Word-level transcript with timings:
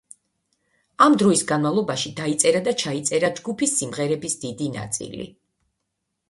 ამ 1.07 1.17
დროის 1.23 1.43
განმავლობაში 1.51 2.11
დაიწერა 2.19 2.61
და 2.69 2.73
ჩაიწერა 2.85 3.31
ჯგუფის 3.41 3.75
სიმღერების 3.83 4.39
დიდი 4.47 4.73
ნაწილი. 4.81 5.29